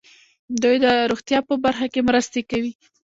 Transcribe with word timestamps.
دوی 0.61 0.75
د 0.83 0.85
روغتیا 1.11 1.39
په 1.49 1.55
برخه 1.63 1.85
کې 1.93 2.05
مرستې 2.09 2.41
کوي. 2.51 2.71